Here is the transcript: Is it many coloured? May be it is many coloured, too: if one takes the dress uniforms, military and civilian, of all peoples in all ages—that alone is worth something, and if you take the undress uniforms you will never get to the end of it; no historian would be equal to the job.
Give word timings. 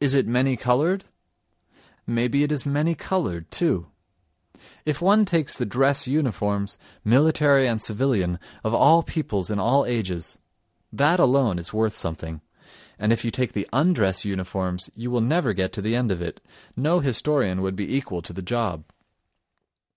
Is 0.00 0.14
it 0.14 0.24
many 0.28 0.56
coloured? 0.56 1.04
May 2.06 2.28
be 2.28 2.44
it 2.44 2.52
is 2.52 2.64
many 2.64 2.94
coloured, 2.94 3.50
too: 3.50 3.88
if 4.86 5.02
one 5.02 5.24
takes 5.24 5.56
the 5.58 5.66
dress 5.66 6.06
uniforms, 6.06 6.78
military 7.04 7.66
and 7.66 7.82
civilian, 7.82 8.38
of 8.62 8.72
all 8.72 9.02
peoples 9.02 9.50
in 9.50 9.58
all 9.58 9.84
ages—that 9.84 11.18
alone 11.18 11.58
is 11.58 11.72
worth 11.72 11.92
something, 11.92 12.40
and 13.00 13.12
if 13.12 13.24
you 13.24 13.32
take 13.32 13.52
the 13.52 13.68
undress 13.72 14.24
uniforms 14.24 14.90
you 14.94 15.10
will 15.10 15.20
never 15.20 15.52
get 15.54 15.72
to 15.72 15.82
the 15.82 15.96
end 15.96 16.12
of 16.12 16.22
it; 16.22 16.40
no 16.76 17.00
historian 17.00 17.62
would 17.62 17.74
be 17.74 17.96
equal 17.96 18.22
to 18.22 18.32
the 18.32 18.42
job. 18.42 18.84